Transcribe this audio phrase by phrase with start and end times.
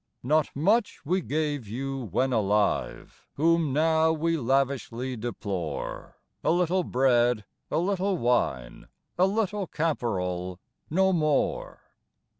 [0.23, 7.45] Not much we gave you when alive, Whom now we lavishly deplore, A little bread,
[7.69, 8.87] a little wine,
[9.19, 10.59] A little caporal
[10.89, 11.81] no more.